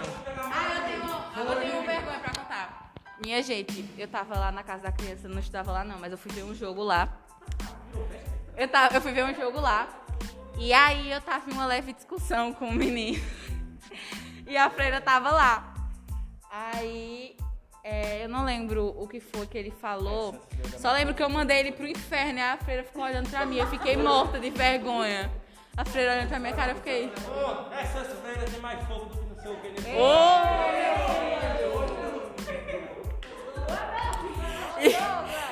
[0.76, 2.94] eu tenho, eu tenho vergonha pra contar.
[3.24, 6.18] Minha gente, eu tava lá na casa da criança, não estava lá não, mas eu
[6.18, 7.10] fui ver um jogo lá.
[8.56, 9.88] Eu, tava, eu fui ver um jogo lá.
[10.58, 13.22] E aí eu tava em uma leve discussão com o menino.
[14.48, 15.74] E a freira tava lá.
[16.52, 17.36] Aí
[17.84, 20.40] é, eu não lembro o que foi que ele falou.
[20.78, 23.58] Só lembro que eu mandei ele pro inferno e a freira ficou olhando pra mim.
[23.58, 25.32] Eu fiquei morta de vergonha.
[25.78, 27.12] A freira olhando pra minha cara, eu fiquei.
[27.72, 29.90] Essas freiras têm mais fogo do que não sei o que nesse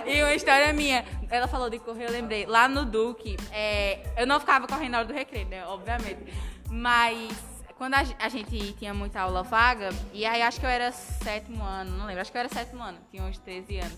[0.06, 2.46] E, e uma história minha, ela falou de correr, eu lembrei.
[2.46, 5.66] Lá no Duque, é, eu não ficava correndo na hora do recreio, né?
[5.66, 6.34] Obviamente.
[6.70, 10.92] Mas quando a, a gente tinha muita aula vaga, e aí acho que eu era
[10.92, 13.98] sétimo ano, não lembro, acho que eu era sétimo ano, tinha uns 13 anos.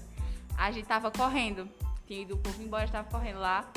[0.58, 1.70] A gente tava correndo,
[2.08, 3.70] tinha ido o povo embora, estava correndo lá.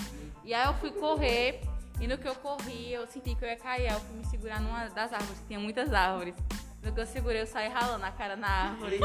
[0.45, 1.61] E aí eu fui correr,
[2.01, 3.91] e no que eu corri, eu senti que eu ia cair.
[3.91, 6.35] Eu fui me segurar numa das árvores, que tinha muitas árvores.
[6.83, 9.01] No que eu segurei, eu saí ralando a cara na árvore.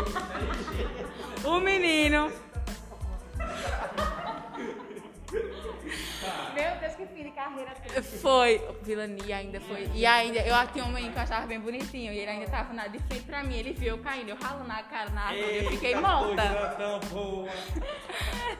[1.44, 2.32] o menino
[6.54, 7.72] Meu Deus, que fim de carreira.
[8.22, 9.90] Foi, vilania ainda foi.
[9.94, 12.74] E ainda, eu tinha um menino que eu achava bem bonitinho, e ele ainda tava
[12.74, 15.66] na, de frente pra mim, ele viu eu caindo, eu ralo na cara na árvore,
[15.66, 16.44] eu fiquei morta.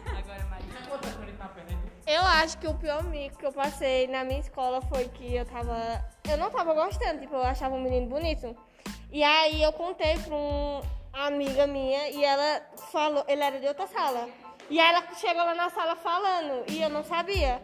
[0.06, 0.64] Agora, Maria.
[2.06, 5.46] Eu acho que o pior mico que eu passei na minha escola foi que eu
[5.46, 6.04] tava.
[6.30, 8.56] Eu não tava gostando, tipo, eu achava um menino bonito.
[9.12, 10.82] E aí eu contei pra um
[11.14, 14.28] amiga minha e ela falou, ele era de outra sala.
[14.74, 17.62] E aí ela chegou lá na sala falando, e eu não sabia.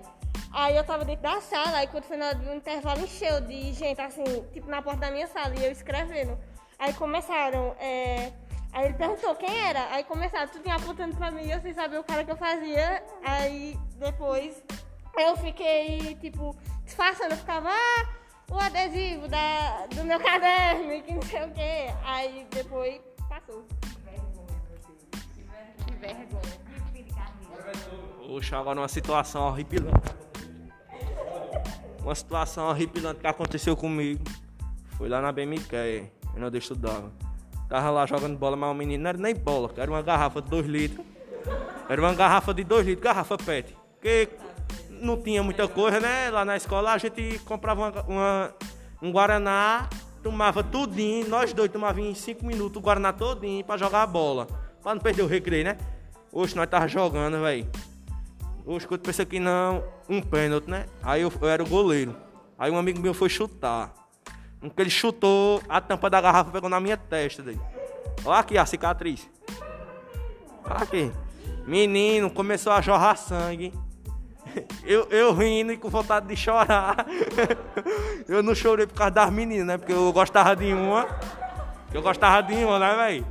[0.54, 4.24] Aí eu tava dentro da sala, aí quando foi do intervalo, encheu de gente, assim,
[4.54, 6.38] tipo, na porta da minha sala, e eu escrevendo.
[6.78, 8.32] Aí começaram, é...
[8.72, 12.04] Aí ele perguntou quem era, aí começaram tudo apontando pra mim, eu sem saber o
[12.04, 13.04] cara que eu fazia.
[13.26, 14.64] Aí depois
[15.18, 18.08] eu fiquei, tipo, disfarçando, eu ficava, ah,
[18.52, 21.92] o adesivo da, do meu caderno e que não sei o quê.
[22.04, 23.66] Aí depois passou.
[23.66, 24.60] Que vergonha.
[25.88, 26.89] Que fim
[28.28, 30.10] Poxa, agora uma situação horripilante.
[32.04, 34.24] Uma situação horripilante que aconteceu comigo.
[34.98, 35.32] Foi lá na
[36.46, 37.12] onde eu estudava.
[37.68, 40.50] Tava lá jogando bola, mas o menino não era nem bola, era uma garrafa de
[40.50, 41.06] 2 litros.
[41.88, 43.76] Era uma garrafa de 2 litros, garrafa PET.
[43.94, 44.30] Porque
[44.90, 46.30] não tinha muita coisa, né?
[46.30, 48.54] Lá na escola a gente comprava uma, uma-
[49.02, 49.88] um Guaraná,
[50.24, 54.48] tomava tudinho, nós dois tomávamos em 5 minutos o Guaraná todinho pra jogar a bola.
[54.82, 55.78] Pra não perder o recreio, né?
[56.32, 57.68] Hoje nós tava jogando, velho.
[58.66, 60.86] Hoje quando pensei que não, um pênalti, né?
[61.02, 62.16] Aí eu, eu era o goleiro.
[62.58, 63.94] Aí um amigo meu foi chutar.
[64.62, 67.60] No que ele chutou, a tampa da garrafa pegou na minha testa daí.
[68.24, 69.28] Olha aqui a cicatriz.
[70.64, 71.12] Olha aqui.
[71.66, 73.74] Menino, começou a jorrar sangue.
[74.84, 77.06] Eu, eu rindo e com vontade de chorar.
[78.28, 79.78] Eu não chorei por causa das meninas, né?
[79.78, 81.08] Porque eu gostava de uma.
[81.94, 83.28] Eu gostava de uma, né, velho?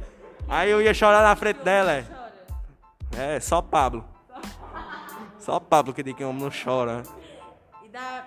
[0.49, 2.05] Aí eu ia chorar na frente dela.
[3.19, 4.05] É, só Pablo.
[5.41, 7.03] Só Pablo que diz que homem não chora.
[7.83, 8.25] E da...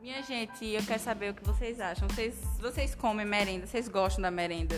[0.00, 2.08] Minha gente, eu quero saber o que vocês acham.
[2.08, 3.66] Vocês, vocês comem merenda?
[3.66, 4.76] Vocês gostam da merenda?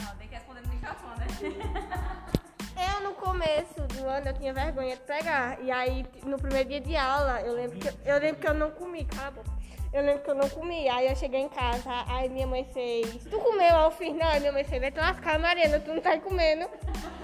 [0.00, 2.30] Não, tem que responder no microfone, né?
[2.94, 5.60] Eu, no começo do ano, eu tinha vergonha de pegar.
[5.60, 8.54] E aí, no primeiro dia de aula, eu lembro que eu, eu lembro que eu
[8.54, 9.50] não comi, cala a boca.
[9.92, 10.88] Eu lembro que eu não comi.
[10.88, 13.22] Aí eu cheguei em casa, aí minha mãe fez.
[13.24, 13.76] Tu comeu?
[13.76, 14.28] Aí eu fiz, não.
[14.28, 16.70] Aí minha mãe fez, vai te lascar, Mariana, tu não tá comendo.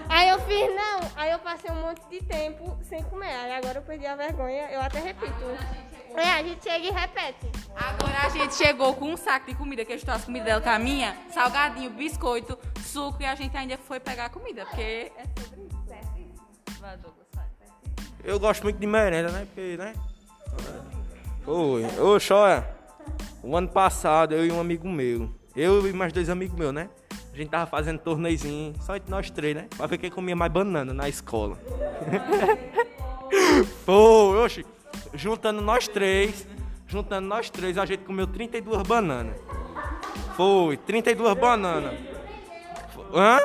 [0.09, 0.99] Aí eu fiz, não.
[1.15, 3.33] Aí eu passei um monte de tempo sem comer.
[3.33, 5.33] Aí agora eu perdi a vergonha, eu até repito.
[6.15, 7.51] É, a gente chega e repete.
[7.75, 10.61] Agora a gente chegou com um saco de comida, que eu estou as comidas dela
[10.61, 15.11] com a minha, salgadinho, biscoito, suco, e a gente ainda foi pegar a comida, porque
[15.15, 15.77] é sobre isso.
[18.23, 19.45] Eu gosto muito de merenda, né?
[19.45, 19.93] Porque, né?
[21.43, 21.85] Foi.
[21.99, 22.67] Ô, Xóia,
[23.43, 26.89] o ano passado, eu e um amigo meu, eu e mais dois amigos meus, né?
[27.37, 29.67] A gente tava fazendo torneizinho, só entre nós três, né?
[29.77, 31.55] Pra ver quem comia mais banana na escola.
[33.85, 34.65] Foi, oxe,
[35.13, 36.47] juntando nós três,
[36.87, 39.39] juntando nós três, a gente comeu 32 bananas.
[40.35, 41.93] Foi, 32 bananas.
[43.13, 43.37] Hã?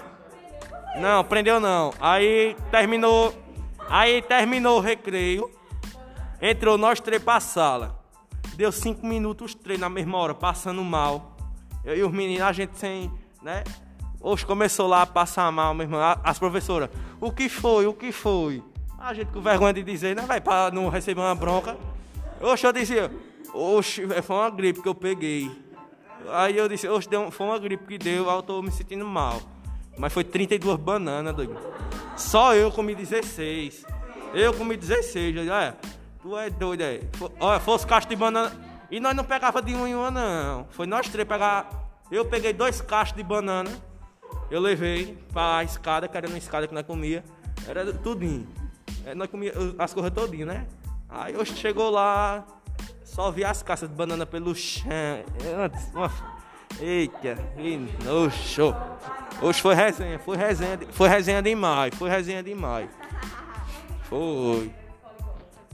[0.99, 1.93] Não, prendeu não.
[2.01, 3.35] Aí terminou,
[3.91, 5.51] aí terminou o recreio.
[6.41, 8.03] Entrou nós três pra sala.
[8.55, 11.37] Deu cinco minutos os três na mesma hora, passando mal.
[11.85, 13.63] Eu e os meninos, a gente sem, né?
[14.21, 16.01] Hoje começou lá a passar mal, meu irmão.
[16.23, 16.89] As professoras,
[17.21, 17.87] o que foi?
[17.87, 18.63] O que foi?
[18.99, 21.77] A gente com vergonha de dizer, né, vai, pra não receber uma bronca.
[22.41, 23.11] Oxe, eu dizia,
[23.53, 25.51] oxe, foi uma gripe que eu peguei.
[26.31, 29.05] Aí eu disse, oxe, deu, foi uma gripe que deu, aí eu tô me sentindo
[29.05, 29.41] mal.
[29.99, 31.57] Mas foi 32 bananas, doido.
[32.17, 33.85] Só eu comi 16.
[34.33, 35.37] Eu comi 16.
[35.37, 35.75] Eu, é,
[36.23, 37.03] tu é doido aí.
[37.15, 38.53] Fo- Olha, fosse caixa de banana.
[38.91, 40.67] E nós não pegava de uma em uma, não.
[40.71, 41.69] Foi nós três pegar.
[42.13, 43.71] Eu peguei dois cachos de banana.
[44.51, 47.25] Eu levei pra escada, que era uma escada que nós comia.
[47.67, 48.47] Era tudinho.
[49.07, 50.67] É, nós comia uh, as coisas todinho, né?
[51.09, 52.47] Aí hoje chegou lá,
[53.03, 55.25] só vi as caças de banana pelo chão.
[55.57, 55.91] Antes.
[56.79, 58.77] Eita, que nojo.
[59.41, 62.91] Hoje foi resenha, foi resenha, foi resenha demais, foi resenha demais.
[64.03, 64.71] Foi.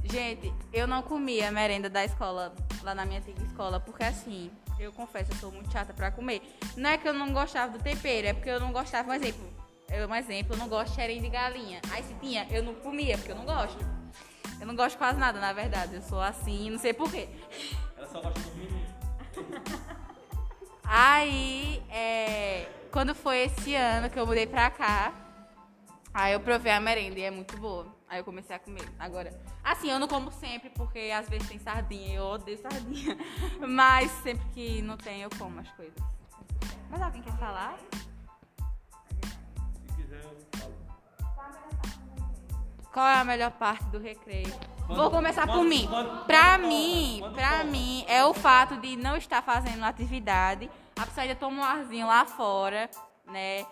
[0.05, 4.93] Gente, eu não comia merenda da escola, lá na minha antiga escola, porque assim, eu
[4.93, 6.43] confesso, eu sou muito chata pra comer.
[6.77, 9.49] Não é que eu não gostava do tempero, é porque eu não gostava, um exemplo,
[9.91, 11.81] eu, um exemplo, eu não gosto de xerém de galinha.
[11.91, 13.79] Aí se tinha, eu não comia, porque eu não gosto.
[14.61, 15.95] Eu não gosto quase nada, na verdade.
[15.95, 17.29] Eu sou assim, não sei porquê.
[17.97, 18.69] Ela só gosta de mim.
[20.85, 25.13] Aí, é, quando foi esse ano que eu mudei pra cá,
[26.13, 27.98] aí eu provei a merenda e é muito boa.
[28.09, 28.89] Aí eu comecei a comer.
[28.99, 29.31] Agora,
[29.63, 33.19] assim, eu não como sempre, porque às vezes tem sardinha e eu odeio sardinha.
[33.69, 35.95] Mas sempre que não tem, eu como as coisas.
[36.91, 37.79] Mas alguém quer falar?
[42.93, 44.53] Qual é a melhor parte do recreio?
[44.89, 45.87] Vou começar por mim.
[46.27, 50.71] Pra mim, pra mim, é o fato de não estar fazendo atividade.
[50.97, 52.89] A pessoa ainda toma um arzinho lá fora,
[53.27, 53.67] né?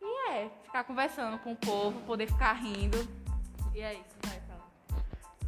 [0.00, 3.21] E é, ficar conversando com o povo, poder ficar rindo.
[3.74, 5.02] E é isso, vai, fala.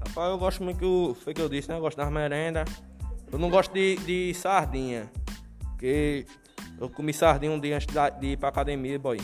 [0.08, 1.76] Rapaz, eu gosto muito que o, foi que eu disse, né?
[1.76, 2.68] Eu gosto das merendas.
[3.30, 5.10] Eu não gosto de, de sardinha.
[5.60, 6.26] Porque
[6.80, 7.86] eu comi sardinha um dia antes
[8.20, 9.20] de ir pra academia, boy.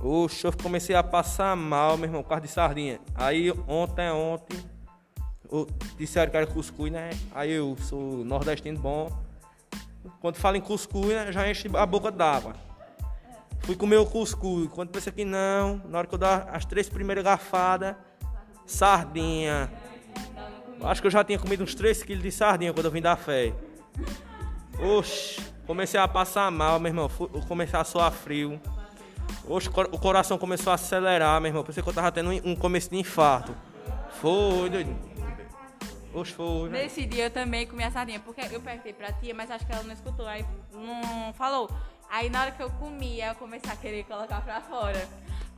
[0.00, 3.00] Oxe, eu comecei a passar mal, meu irmão, por causa de sardinha.
[3.14, 4.58] Aí ontem, ontem,
[5.48, 5.66] o-
[5.96, 7.10] disseram que era cuscuz, né?
[7.34, 9.10] Aí eu sou nordestino bom.
[10.20, 12.54] Quando falo em cuscuz, né, já enche a boca d'água.
[13.60, 14.68] Fui comer o cuscuz.
[14.70, 17.96] Quando pensei que não, na hora que eu dar as três primeiras garfadas,
[18.66, 19.70] sardinha.
[20.82, 23.16] Acho que eu já tinha comido uns 3 quilos de sardinha quando eu vim da
[23.16, 23.52] fé.
[24.78, 27.10] Oxe, comecei a passar mal, meu irmão.
[27.48, 28.60] Comecei a suar frio.
[29.48, 31.64] Oxe, o coração começou a acelerar, meu irmão.
[31.64, 33.54] Pensei que eu tava tendo um, começo de infarto.
[34.20, 34.94] Foi, doido.
[36.36, 36.68] Foi.
[36.68, 39.72] Nesse dia eu também comi a sardinha, porque eu perguntei pra tia, mas acho que
[39.72, 41.68] ela não escutou, aí não falou.
[42.08, 45.08] Aí na hora que eu comi, aí eu comecei a querer colocar pra fora.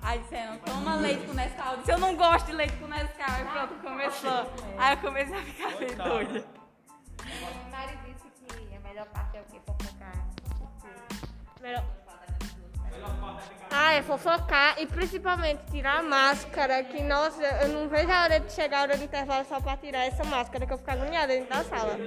[0.07, 1.73] Aí disseram, toma leite com Nescau.
[1.73, 3.27] Eu disse, eu não gosto de leite com Nescau.
[3.29, 4.53] Aí pronto, começou.
[4.79, 6.45] Aí eu comecei a ficar meio doida.
[7.73, 9.59] Mari disse que a melhor parte é o que?
[9.59, 10.13] Fofocar.
[11.61, 11.85] Melhor.
[13.69, 18.39] Ah, é fofocar e principalmente tirar a máscara, que nossa, eu não vejo a hora
[18.39, 21.27] de chegar a hora do intervalo só pra tirar essa máscara, que eu fico agoniada
[21.27, 21.99] dentro da sala.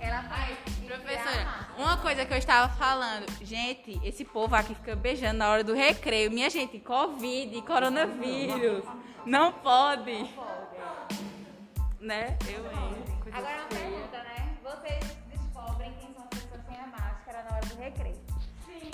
[0.00, 0.67] Ela faz.
[0.88, 5.62] Professora, uma coisa que eu estava falando, gente, esse povo aqui fica beijando na hora
[5.62, 6.30] do recreio.
[6.30, 8.84] Minha gente, Covid, coronavírus.
[9.26, 10.30] Não pode.
[12.00, 12.38] né?
[12.48, 13.04] Eu, hein?
[13.30, 14.56] Agora uma pergunta, né?
[14.62, 18.16] Vocês descobrem quem são as pessoas sem a máscara na hora do recreio.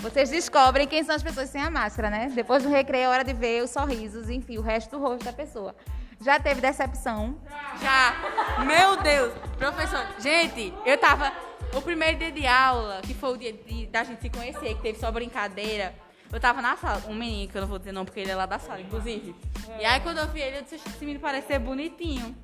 [0.01, 2.29] Vocês descobrem quem são as pessoas sem a máscara, né?
[2.35, 5.33] Depois do recreio é hora de ver os sorrisos, enfim, o resto do rosto da
[5.33, 5.77] pessoa.
[6.21, 7.39] Já teve decepção?
[7.81, 8.65] Já.
[8.65, 9.33] Meu Deus.
[9.59, 11.44] Professor, gente, eu tava.
[11.77, 14.83] O primeiro dia de aula, que foi o dia de- da gente se conhecer, que
[14.83, 15.95] teve só brincadeira.
[16.33, 18.35] Eu tava na sala, um menino, que eu não vou dizer não, porque ele é
[18.37, 19.35] lá da sala, inclusive.
[19.79, 22.35] E aí quando eu vi ele, eu disse, esse menino parece ser bonitinho.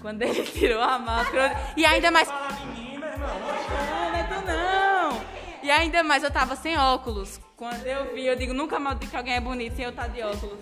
[0.00, 1.56] Quando ele tirou a máscara.
[1.76, 2.28] E ainda mais.
[2.28, 3.28] Fala meu irmão.
[3.38, 5.20] Não, não é tu não.
[5.62, 7.40] E ainda mais, eu tava sem óculos.
[7.56, 10.08] Quando eu vi, eu digo, nunca mais digo que alguém é bonito sem eu estar
[10.08, 10.58] de óculos.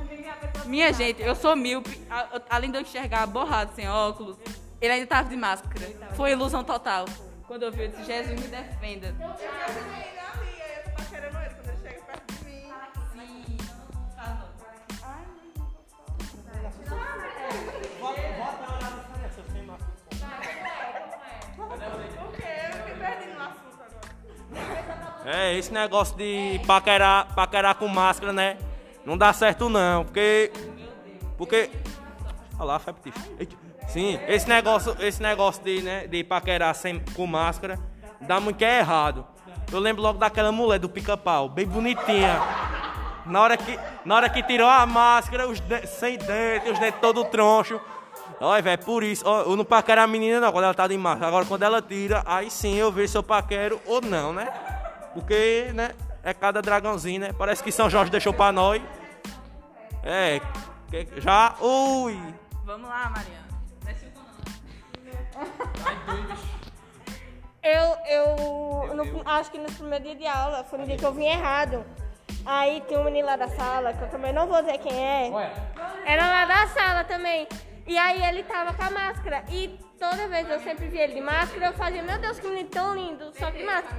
[0.64, 2.00] Minha gente, eu sou míope.
[2.48, 4.36] Além de eu enxergar borrado sem óculos,
[4.80, 5.86] ele ainda tava de máscara.
[6.14, 7.04] Foi ilusão total.
[7.46, 9.08] Quando eu vi, eu disse, Jesus me defenda.
[9.08, 12.68] Eu vi ele ali, aí eu tô paquerando ele quando ele chega perto de mim.
[22.20, 22.52] O quê?
[22.78, 25.36] Eu me perdi no assunto agora.
[25.36, 28.58] É, esse negócio de paquerar, paquerar com máscara, né?
[29.04, 30.52] Não dá certo não, porque.
[31.36, 31.70] Porque.
[32.58, 32.94] Olha lá, foi.
[33.38, 33.56] Eita.
[33.88, 37.78] Sim, esse negócio, esse negócio de, né, de paquerar sem, com máscara
[38.20, 39.26] dá muito que é errado.
[39.72, 42.40] Eu lembro logo daquela mulher do pica-pau, bem bonitinha.
[43.26, 47.00] Na hora que, na hora que tirou a máscara, os de- sem dentes, os dentes
[47.00, 47.80] todo troncho.
[48.40, 50.96] Olha, velho, por isso, ó, eu não paquero a menina não, quando ela tá de
[50.96, 51.26] máscara.
[51.28, 54.46] Agora, quando ela tira, aí sim eu vejo se eu paquero ou não, né?
[55.12, 55.90] Porque, né,
[56.22, 57.32] é cada dragãozinho, né?
[57.36, 58.80] Parece que São Jorge deixou pra nós.
[60.02, 60.40] É,
[61.16, 62.18] já, ui.
[62.64, 63.47] Vamos lá, Mariana.
[67.62, 71.12] Eu, eu no- acho que no primeiro dia de aula foi no dia que eu
[71.12, 71.84] vim errado.
[72.46, 75.28] Aí tinha um menino lá da sala, que eu também não vou dizer quem é.
[76.06, 77.46] Era lá da sala também.
[77.86, 79.44] E aí ele tava com a máscara.
[79.50, 82.68] E toda vez eu sempre via ele de máscara, eu fazia, meu Deus, que menino
[82.70, 83.96] tão lindo, só que máscara.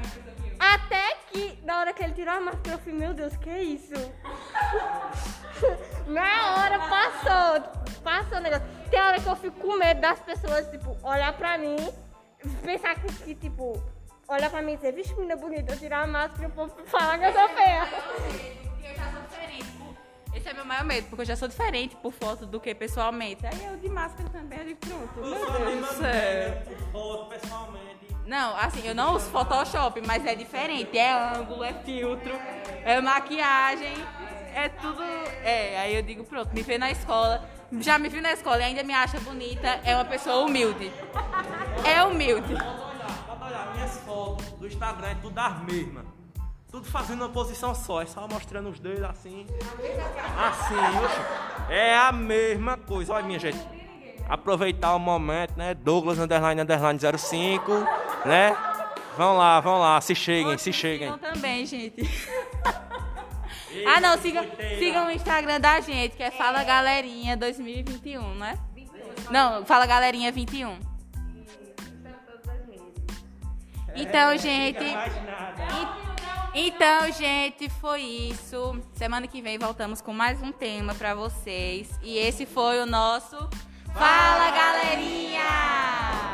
[0.60, 3.64] Até que, na hora que ele tirou a máscara, eu falei, meu Deus, que é
[3.64, 3.93] isso?
[6.07, 8.66] Na hora passou, passou o negócio.
[8.89, 11.78] Tem hora que eu fico com medo das pessoas, tipo, olhar pra mim,
[12.64, 13.82] pensar que, que, tipo,
[14.28, 16.74] olhar pra mim e dizer, vixe, menina bonita, eu tirar a máscara e o povo
[16.86, 17.88] falar que eu sou feia.
[18.84, 19.66] Eu já sou diferente.
[19.78, 22.74] por- Esse é meu maior medo, porque eu já sou diferente por foto do que
[22.74, 23.45] pessoalmente.
[23.45, 25.20] Aí eu de máscara também, eu digo, pronto.
[25.20, 26.64] Meu Deus do céu.
[26.91, 28.09] Foto, pessoalmente.
[28.30, 30.95] Não, assim, eu não uso Photoshop, mas é diferente.
[30.95, 32.32] É ângulo, é filtro,
[32.86, 33.95] é maquiagem,
[34.53, 35.01] é tudo.
[35.01, 37.43] É, aí eu digo, pronto, me vê na escola.
[37.80, 40.93] Já me viu na escola e ainda me acha bonita, é uma pessoa humilde.
[41.84, 42.53] É humilde.
[42.53, 46.05] Pode olhar, minhas fotos do Instagram é tudo as mesmas.
[46.69, 49.47] Tudo fazendo uma posição só, é só mostrando os dedos assim.
[50.38, 51.73] Assim.
[51.73, 53.11] É a mesma coisa.
[53.11, 53.57] Olha, minha gente.
[54.27, 55.73] Aproveitar o momento, né?
[55.73, 57.71] Douglas underline underline 05,
[58.26, 58.55] né?
[59.17, 61.11] Vão lá, vão lá, se cheguem, se cheguem.
[61.11, 62.01] Sigam também, gente.
[63.86, 64.45] ah, não, sigam,
[64.78, 68.57] sigam o Instagram da gente, que é Fala Galerinha 2021, né?
[69.30, 70.80] Não, Fala Galerinha 21.
[73.95, 74.86] Então, gente.
[76.53, 78.82] Então, gente, foi isso.
[78.93, 81.89] Semana que vem voltamos com mais um tema pra vocês.
[82.01, 83.36] E esse foi o nosso
[83.93, 86.28] Fala Galerinha!